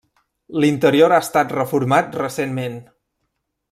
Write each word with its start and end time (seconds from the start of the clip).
L'interior 0.63 1.13
ha 1.15 1.21
estat 1.25 1.55
reformat 1.59 2.21
recentment. 2.25 2.85